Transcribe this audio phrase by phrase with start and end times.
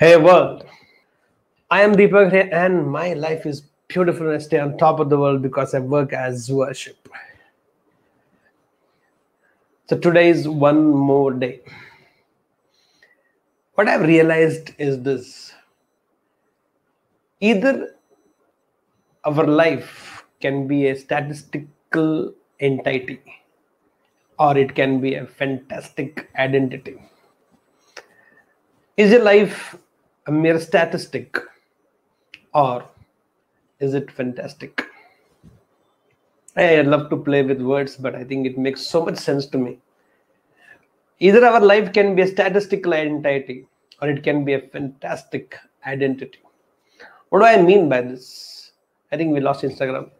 [0.00, 0.64] Hey world,
[1.70, 5.10] I am Deepak here and my life is beautiful and I stay on top of
[5.10, 7.06] the world because I work as worship.
[9.90, 11.60] So today is one more day.
[13.74, 15.52] What I've realized is this
[17.40, 17.94] either
[19.24, 23.20] our life can be a statistical entity
[24.38, 26.96] or it can be a fantastic identity.
[28.96, 29.76] Is your life
[30.26, 31.38] a mere statistic
[32.52, 32.84] or
[33.78, 34.84] is it fantastic?
[36.56, 39.58] I love to play with words, but I think it makes so much sense to
[39.58, 39.78] me.
[41.20, 43.66] Either our life can be a statistical identity
[44.02, 45.56] or it can be a fantastic
[45.86, 46.40] identity.
[47.28, 48.72] What do I mean by this?
[49.12, 50.10] I think we lost Instagram.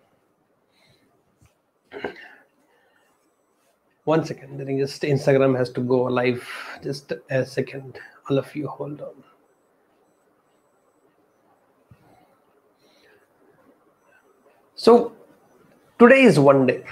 [4.05, 4.61] One second.
[4.61, 6.49] I think just Instagram has to go live.
[6.83, 7.99] Just a second.
[8.29, 9.25] All of you, hold on.
[14.83, 15.13] So
[15.99, 16.83] today is one day.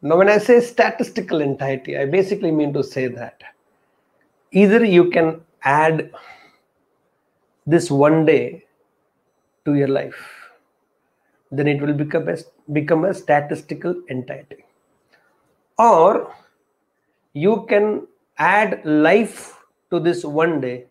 [0.00, 3.42] Now, when I say statistical entity, I basically mean to say that
[4.50, 6.10] either you can add
[7.66, 8.64] this one day
[9.66, 10.24] to your life,
[11.52, 12.38] then it will become a,
[12.72, 14.64] become a statistical entity.
[15.78, 16.34] Or
[17.34, 18.06] you can
[18.38, 19.58] add life
[19.90, 20.86] to this one day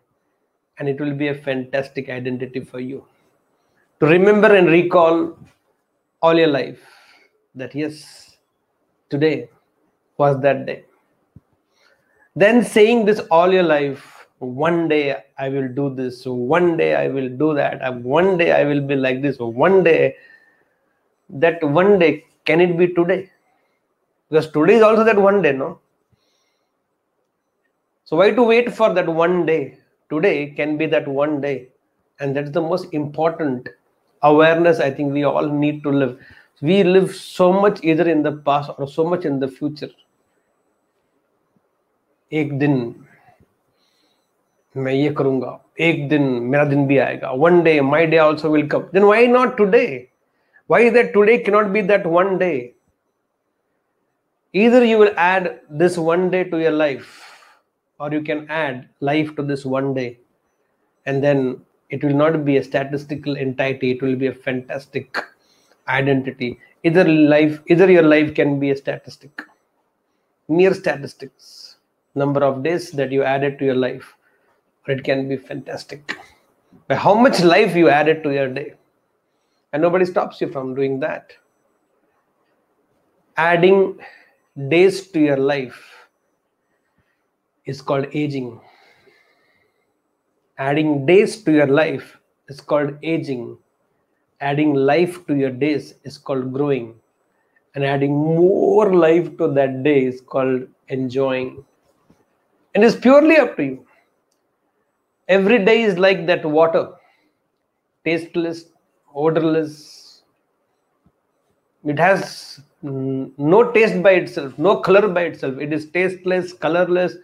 [0.78, 3.04] and it will be a fantastic identity for you
[4.00, 5.38] to remember and recall
[6.22, 6.80] all your life
[7.54, 8.36] that yes
[9.08, 9.48] today
[10.18, 10.84] was that day.
[12.36, 17.08] Then saying this all your life one day i will do this one day i
[17.08, 20.16] will do that one day i will be like this one day
[21.28, 23.30] that one day can it be today?
[24.28, 25.78] Because today is also that one day no?
[28.04, 29.78] So why to wait for that one day?
[30.08, 31.68] Today can be that one day
[32.18, 33.68] and that's the most important
[34.21, 36.17] awareness i think we all need to live
[36.61, 39.91] we live so much either in the past or so much in the future
[42.33, 42.73] एक दिन
[44.77, 48.67] मैं ये करूंगा एक दिन मेरा दिन भी आएगा one day my day also will
[48.73, 50.09] come then why not today
[50.73, 52.73] why that today cannot be that one day
[54.63, 57.13] either you will add this one day to your life
[57.99, 60.09] or you can add life to this one day
[61.05, 63.90] and then it will not be a statistical entity.
[63.90, 65.18] It will be a fantastic
[65.88, 66.58] identity.
[66.84, 69.42] Either life either your life can be a statistic.
[70.48, 71.76] Mere statistics.
[72.14, 74.14] Number of days that you added to your life.
[74.86, 76.16] Or it can be fantastic.
[76.88, 78.74] By how much life you added to your day?
[79.72, 81.32] And nobody stops you from doing that.
[83.36, 83.98] Adding
[84.68, 86.08] days to your life
[87.64, 88.60] is called aging
[90.60, 93.56] adding days to your life is called aging.
[94.40, 96.94] Adding life to your days is called growing.
[97.74, 101.64] And adding more life to that day is called enjoying.
[102.74, 103.86] And it's purely up to you.
[105.28, 106.90] Every day is like that water.
[108.04, 108.66] Tasteless
[109.14, 110.22] odorless.
[111.84, 115.58] It has no taste by itself no color by itself.
[115.58, 117.14] It is tasteless colorless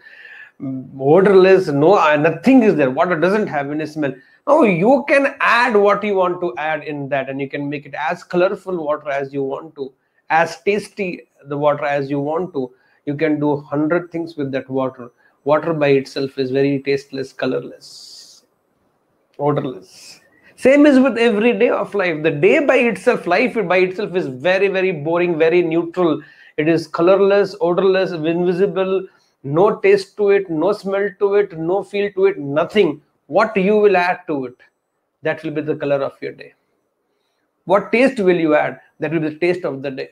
[0.61, 2.91] odorless no uh, nothing is there.
[2.91, 4.15] Water doesn't have any smell.
[4.47, 7.85] No you can add what you want to add in that and you can make
[7.85, 9.93] it as colorful water as you want to
[10.31, 12.73] as tasty the water as you want to.
[13.05, 15.11] You can do 100 things with that water.
[15.45, 18.45] Water by itself is very tasteless colorless
[19.39, 20.21] odorless.
[20.57, 22.23] Same is with every day of life.
[22.23, 26.23] The day by itself life by itself is very very boring very neutral.
[26.57, 29.07] It is colorless odorless invisible
[29.47, 33.01] no taste to it no smell to it no feel to it nothing.
[33.27, 34.57] What you will add to it
[35.23, 36.55] that will be the color of your day.
[37.65, 40.11] What taste will you add that will be the taste of the day.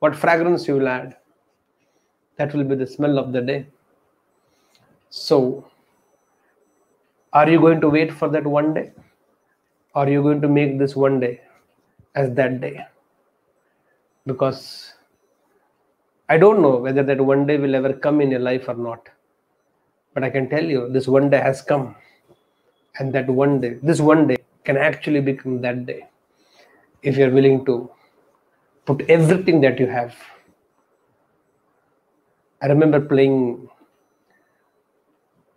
[0.00, 1.16] What fragrance you will add
[2.36, 3.66] that will be the smell of the day.
[5.10, 5.68] So
[7.32, 8.92] are you going to wait for that one day?
[9.94, 11.40] Are you going to make this one day
[12.14, 12.86] as that day?
[14.26, 14.94] Because
[16.28, 19.08] I don't know whether that one day will ever come in your life or not.
[20.14, 21.96] But I can tell you, this one day has come.
[22.98, 26.06] And that one day, this one day can actually become that day
[27.02, 27.90] if you're willing to
[28.84, 30.14] put everything that you have.
[32.60, 33.68] I remember playing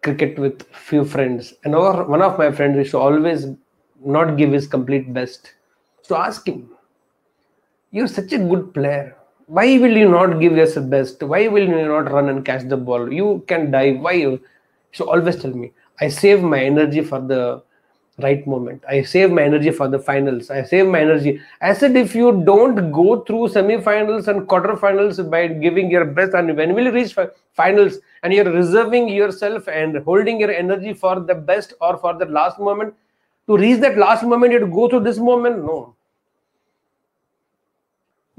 [0.03, 3.47] cricket with few friends, and one of my friends used to always
[4.03, 5.53] not give his complete best.
[6.03, 6.69] So ask him,
[7.89, 9.17] You're such a good player
[9.57, 12.63] why will you not give us the best why will you not run and catch
[12.73, 14.15] the ball you can dive why
[14.97, 17.63] So always tell me, I save my energy for the
[18.21, 18.83] right moment.
[18.87, 20.49] I save my energy for the finals.
[20.49, 21.41] I save my energy.
[21.61, 26.55] I said, if you don't go through semi-finals and quarterfinals by giving your best, and
[26.57, 27.15] when will you reach
[27.53, 32.25] finals, and you're reserving yourself and holding your energy for the best or for the
[32.25, 32.93] last moment,
[33.47, 35.63] to reach that last moment, you have to go through this moment.
[35.63, 35.95] No.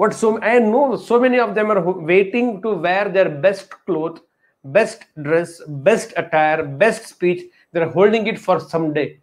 [0.03, 4.21] What so I know so many of them are waiting to wear their best clothes,
[4.65, 7.43] best dress, best attire, best speech.
[7.71, 9.21] They're holding it for some day.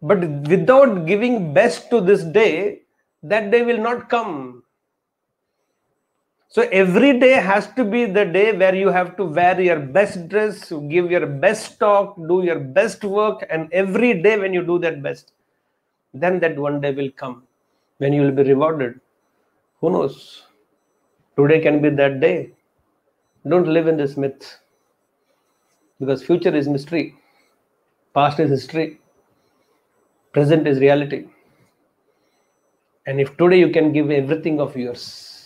[0.00, 0.20] But
[0.52, 2.84] without giving best to this day
[3.22, 4.62] that day will not come.
[6.48, 10.30] So every day has to be the day where you have to wear your best
[10.30, 14.78] dress give your best talk do your best work and every day when you do
[14.86, 15.32] that best
[16.14, 17.45] then that one day will come
[17.98, 19.00] when you will be rewarded.
[19.80, 20.44] Who knows?
[21.38, 22.50] Today can be that day.
[23.48, 24.58] Don't live in this myth.
[26.00, 27.14] Because future is mystery.
[28.14, 29.00] Past is history.
[30.32, 31.26] Present is reality.
[33.06, 35.36] And if today you can give everything of yours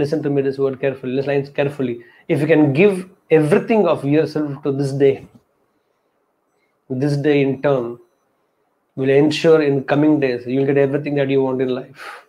[0.00, 2.04] listen to me this word carefully listen carefully.
[2.28, 5.26] If you can give everything of yourself to this day
[6.88, 7.98] this day in turn
[9.00, 12.26] will ensure in coming days you'll get everything that you want in life.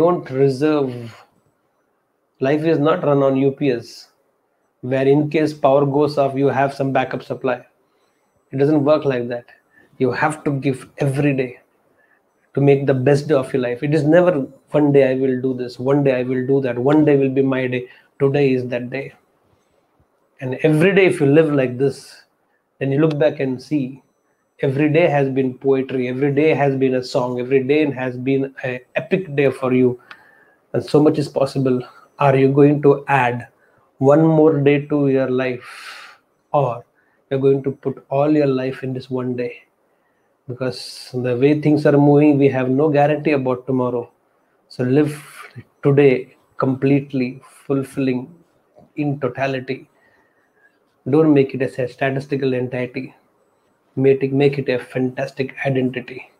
[0.00, 1.24] Don't reserve.
[2.40, 4.08] Life is not run on UPS
[4.82, 7.64] where in case power goes off you have some backup supply.
[8.52, 9.46] It doesn't work like that.
[9.98, 11.60] You have to give every day
[12.54, 13.82] to make the best day of your life.
[13.82, 14.32] It is never
[14.76, 17.34] one day i will do this one day i will do that one day will
[17.40, 17.88] be my day.
[18.18, 19.12] Today is that day.
[20.40, 22.24] And every day if you live like this
[22.78, 24.02] then you look back and see
[24.60, 26.08] every day has been poetry.
[26.08, 27.40] Every day has been a song.
[27.40, 30.00] Every day has been an epic day for you.
[30.72, 31.82] And so much is possible.
[32.18, 33.48] Are you going to add
[33.98, 36.18] one more day to your life?
[36.52, 36.84] Or
[37.30, 39.62] you're going to put all your life in this one day?
[40.48, 44.10] Because the way things are moving we have no guarantee about tomorrow.
[44.68, 45.22] So live
[45.82, 48.34] today completely fulfilling
[48.96, 49.88] in totality.
[51.08, 53.14] Don't make it as a statistical entity
[53.96, 56.30] make it, a fantastic identity